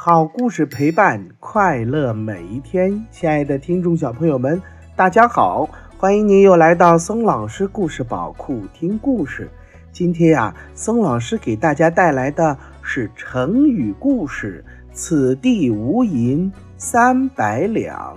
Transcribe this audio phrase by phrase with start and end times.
[0.00, 4.62] 好故事陪伴快乐每一天，亲爱的听众小朋友们，
[4.94, 9.50] 大家好，欢迎您又来到松老师故事宝库听故事。
[9.90, 14.64] 今天呀，松老师给大家带来的是成语故事
[14.94, 18.16] 《此地无银三百两》。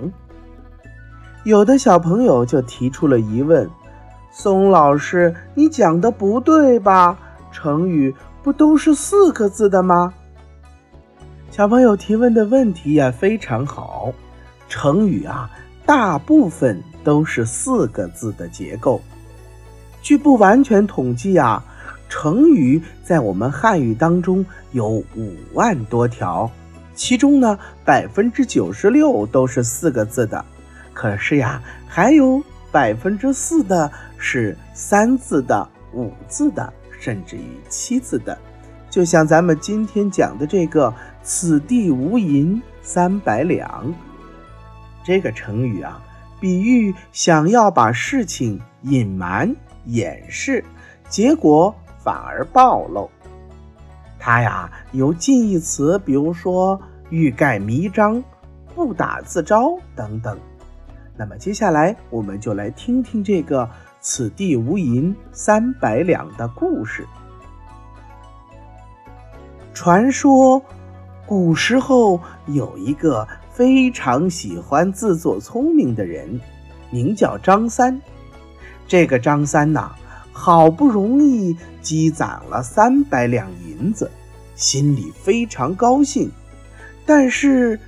[1.43, 3.67] 有的小朋友就提出了疑问：
[4.29, 7.17] 松老师，你讲的不对吧？
[7.51, 8.13] 成语
[8.43, 10.13] 不都是四个字的吗？
[11.51, 14.13] 小朋友提问的问题呀非常好，
[14.69, 15.51] 成语啊
[15.85, 19.01] 大部分都是四个字的结构。
[20.01, 21.61] 据不完全统计啊，
[22.07, 26.49] 成语在我们汉语当中有五万多条，
[26.95, 30.43] 其中呢百分之九十六都是四个字的，
[30.93, 38.37] 可是呀还有百分之四的是三字的、五字的，甚至于七字的。
[38.89, 43.93] 就像咱们今天讲的这个“此地无银三百两”
[45.03, 46.01] 这个成语啊，
[46.39, 49.55] 比喻想要把事情隐瞒、
[49.85, 50.63] 掩饰，
[51.09, 53.09] 结果反而暴露。
[54.19, 58.23] 它呀有近义词，比如说欲盖弥彰、
[58.75, 60.37] 不打自招等等。
[61.17, 63.69] 那么接下来我们就来听听这个
[63.99, 67.07] “此地无银三百两”的故事。
[69.73, 70.63] 传说，
[71.25, 76.39] 古时候有一个非常喜欢自作聪明的人，
[76.89, 77.99] 名叫张三。
[78.87, 79.91] 这个张三呐，
[80.33, 84.11] 好不容易积攒了三百两银子，
[84.55, 86.29] 心里非常高兴。
[87.05, 87.79] 但是，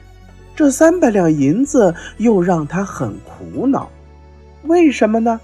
[0.56, 3.90] 这三百两银子又让他很苦恼。
[4.64, 5.40] 为什么呢？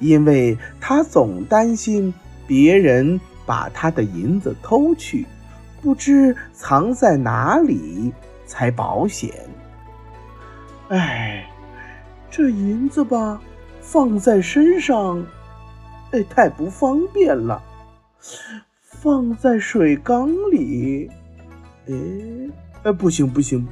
[0.00, 2.12] 因为他总担心
[2.46, 5.26] 别人把他的银子偷去。
[5.80, 8.12] 不知藏在哪里
[8.46, 9.32] 才保险。
[10.88, 11.48] 哎，
[12.30, 13.40] 这银子吧，
[13.80, 15.24] 放在身上，
[16.12, 17.62] 哎，太不方便了。
[18.82, 21.10] 放在水缸里，
[21.88, 21.94] 哎，
[22.84, 23.66] 哎，不行不行，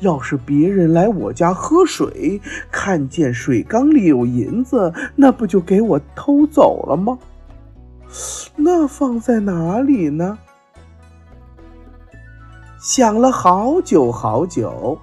[0.00, 2.40] 要是别人来我家喝水，
[2.70, 7.18] 看见水缸里有银子，那不就给我偷走了吗？
[8.56, 10.38] 那放在哪里呢？
[12.82, 14.98] 想了好久好久，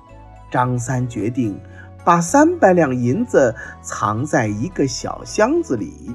[0.52, 1.58] 张三决定
[2.04, 6.14] 把三百两银子藏在一个小箱子里，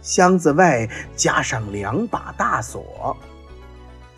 [0.00, 3.16] 箱子外加上两把大锁。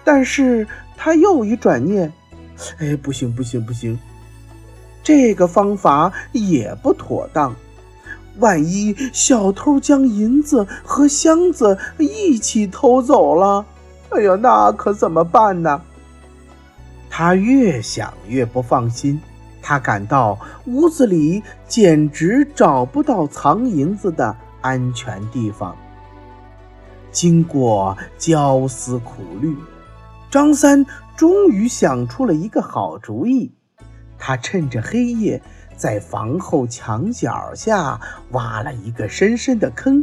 [0.05, 2.13] 但是他又一转念，
[2.79, 3.99] 哎，不行不行不行，
[5.03, 7.57] 这个方法也不妥当。
[8.39, 13.65] 万一小偷将银子和箱子一起偷走了，
[14.11, 15.81] 哎呀，那可怎么办呢？
[17.15, 19.21] 他越想越不放心，
[19.61, 25.77] 他感到屋子里简直找不到藏银子的安全地方。
[27.11, 29.55] 经过焦思苦虑，
[30.31, 33.53] 张三终于想出了一个好主意。
[34.19, 35.43] 他趁着黑夜，
[35.77, 38.01] 在房后墙角下
[38.31, 40.03] 挖了一个深深的坑，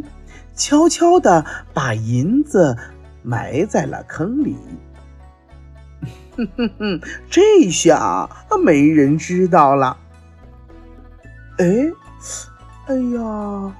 [0.54, 1.44] 悄悄地
[1.74, 2.78] 把银子
[3.24, 4.56] 埋在了坑里。
[6.36, 8.28] 哼哼哼，这下
[8.64, 9.96] 没人知道了。
[11.58, 11.90] 哎，
[12.86, 13.76] 哎呀，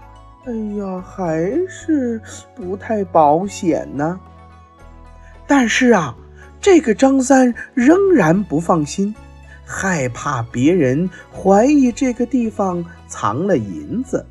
[0.46, 2.20] 哎呀，还是
[2.54, 4.18] 不太保险呢。
[5.46, 6.14] 但是啊，
[6.60, 9.14] 这个张三仍然不放心，
[9.64, 14.24] 害怕别人怀疑这个地方藏了银子。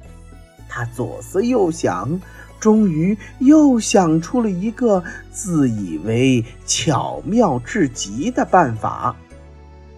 [0.67, 2.19] 他左思右想。
[2.59, 9.15] 终于又想出了一个自以为巧妙至极的办法。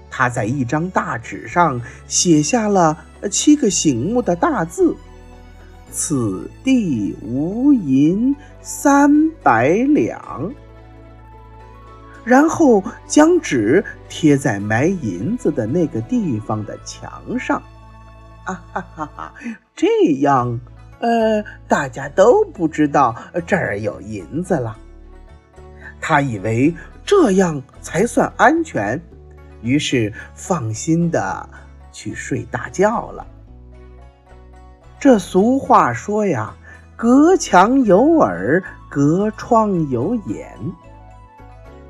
[0.10, 4.96] 他在一张大纸上写下了七个醒目的大字
[5.90, 10.54] ：“此地无银三百两。”
[12.24, 17.62] 然后将纸贴在埋银子的那个地方的墙上。
[18.44, 19.34] 啊哈哈哈！
[19.75, 19.88] 这
[20.19, 20.60] 样。
[21.01, 23.15] 呃，大家都不知道
[23.45, 24.77] 这儿有银子了。
[26.00, 29.01] 他以为这样才算安全，
[29.62, 31.50] 于是放心的
[31.92, 33.25] 去睡大觉了。
[35.00, 36.53] 这俗话说呀
[36.95, 40.56] ，“隔墙有耳，隔窗有眼。”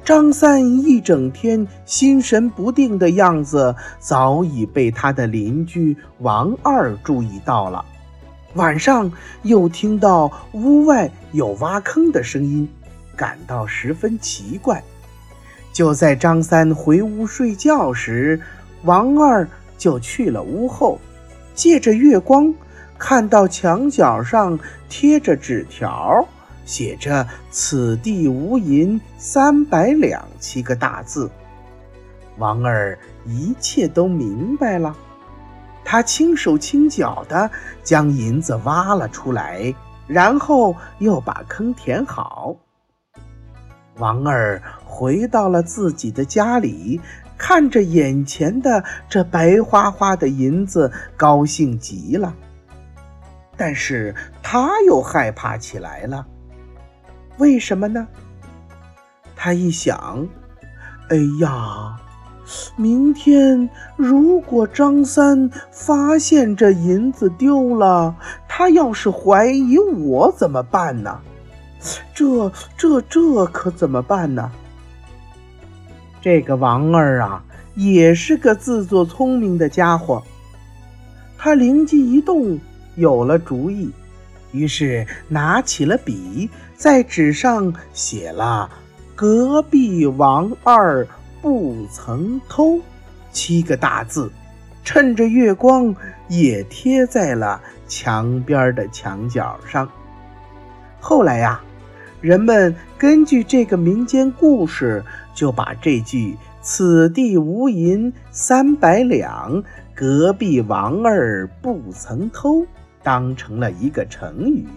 [0.04, 7.86] 张三一整天心神不定的样子，早已被他的邻居王二注意到了。
[8.56, 9.12] 晚上
[9.44, 12.68] 又听到屋外有挖坑的声音，
[13.16, 14.84] 感到十分奇怪。
[15.72, 18.42] 就在张三回屋睡觉时，
[18.84, 21.00] 王二就去了屋后，
[21.56, 22.54] 借着月光，
[22.98, 24.60] 看到墙角上
[24.90, 26.28] 贴着纸条，
[26.66, 31.32] 写着“此地无银三百两”七个大字。
[32.38, 34.96] 王二一切都明白了，
[35.92, 37.52] 他轻手轻脚地
[37.84, 39.76] 将银子挖了出来，
[40.08, 42.56] 然后又把坑填好。
[43.98, 47.02] 王二回到了自己的家里，
[47.38, 52.34] 看着眼前的这白花花的银子，高兴极了。
[53.58, 56.26] 但是他又害怕起来了，
[57.38, 58.08] 为什么呢？
[59.36, 60.26] 他一想，
[61.10, 62.00] 哎呀！
[62.76, 68.16] 明天如果张三发现这银子丢了，
[68.48, 71.20] 他要是怀疑我怎么办呢？
[72.14, 74.52] 这这这可怎么办呢？
[76.22, 77.44] 这个王二啊，
[77.76, 80.22] 也是个自作聪明的家伙。
[81.38, 82.60] 他灵机一动，
[82.96, 83.90] 有了主意，
[84.52, 88.70] 于是拿起了笔，在纸上写了
[89.16, 91.08] “隔壁王二”。
[91.42, 92.80] 不曾偷，
[93.32, 94.32] 七个大字，
[94.84, 95.94] 趁着月光
[96.28, 99.90] 也贴在了墙边的墙角上。
[101.00, 101.60] 后来呀，
[102.22, 105.04] 人们根据这个民间故事，
[105.34, 109.64] 就把这句“此地无银三百两，
[109.96, 112.64] 隔壁王二不曾偷”
[113.02, 114.68] 当成了一个成语，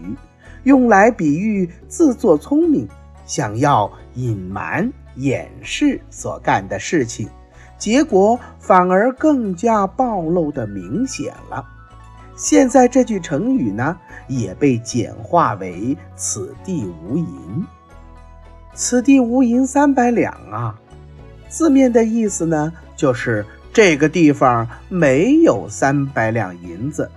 [0.63, 2.89] 用来比喻自作聪明，
[3.27, 4.91] 想要隐瞒。
[5.17, 7.29] 掩饰所干的事情，
[7.79, 11.65] 结果反而更加暴露的明显了。
[12.37, 13.97] 现在这句成语呢，
[14.27, 17.67] 也被简化为“此地无银”。
[18.75, 20.75] 此地无银三百两啊，
[21.49, 27.09] 字面的意思呢，就是这个地方没有三百两银子。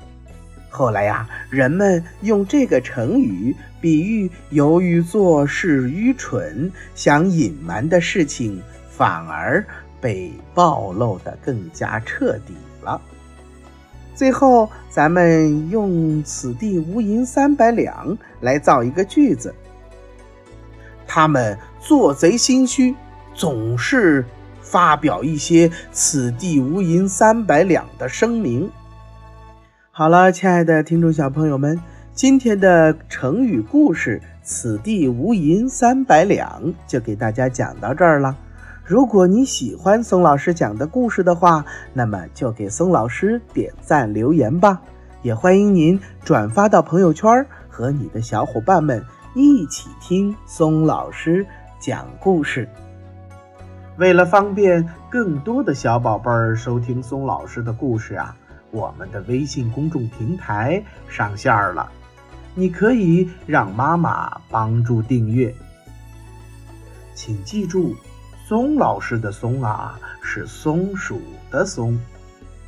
[0.69, 9.65] 后来呀，人们用这个成语比喻，由于做事愚蠢，想隐瞒的事情反而
[9.99, 12.53] 被暴露的更加彻底
[12.83, 13.01] 了。
[14.13, 19.53] 最后，咱们用“此地无银三百两”来造一个句子。
[21.07, 22.93] 他们做贼心虚，
[23.33, 24.25] 总是
[24.61, 28.69] 发表一些“此地无银三百两”的声明。
[29.97, 31.81] 好了，亲爱的听众小朋友们，
[32.13, 38.37] 今天的成语故事“此地无银三百两”就给大家讲到这儿了。
[38.85, 41.65] 如果你喜欢松老师讲的故事的话，
[41.95, 44.79] 那么就给松老师点赞留言吧。
[45.23, 49.03] 也欢迎您转发到朋友圈，和你的小伙伴们
[49.33, 51.43] 一起听松老师
[51.79, 52.69] 讲故事。
[53.97, 58.37] 为了方便更多的小宝贝儿收听松老师的故事啊。
[58.77, 61.91] 我们的微信公众平台上线了，
[62.53, 65.51] 你可以让妈妈帮助订阅。
[67.15, 67.95] 请记住，
[68.45, 71.19] 松老师的“松”啊，是松鼠
[71.49, 71.99] 的“松”。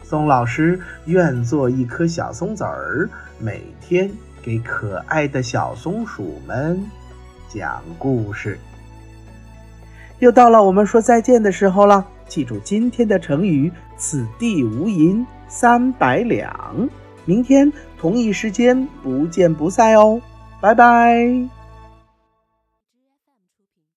[0.02, 3.08] 松老师愿做一颗小松子儿，
[3.38, 4.10] 每天
[4.42, 6.84] 给可爱的小松鼠们
[7.48, 8.58] 讲故事。
[10.18, 15.24] 又到了我们说再见的时候了，记住今天的成语“此地无银”。
[15.50, 16.88] 三百两，
[17.26, 20.22] 明天同一时间不见不散哦，
[20.62, 21.59] 拜拜。